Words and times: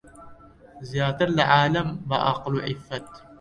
زیاتر 0.89 1.27
لە 1.37 1.43
عالەم 1.53 1.89
بە 2.09 2.17
عەقڵ 2.27 2.53
و 2.55 2.63
عیففەت 2.67 3.07